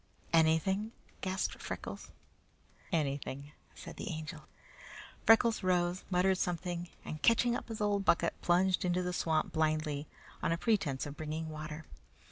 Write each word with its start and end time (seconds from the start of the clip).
"Anything!" 0.33 0.93
gasped 1.21 1.61
Freckles. 1.61 2.09
"Anything," 2.91 3.51
said 3.75 3.97
the 3.97 4.09
Angel. 4.09 4.45
Freckles 5.27 5.63
arose, 5.63 6.03
muttered 6.09 6.39
something, 6.39 6.89
and 7.05 7.21
catching 7.21 7.55
up 7.55 7.67
his 7.67 7.81
old 7.81 8.03
bucket, 8.03 8.33
plunged 8.41 8.83
into 8.83 9.03
the 9.03 9.13
swamp 9.13 9.53
blindly 9.53 10.07
on 10.41 10.51
a 10.51 10.57
pretence 10.57 11.05
of 11.05 11.15
bringing 11.17 11.49
water. 11.49 11.85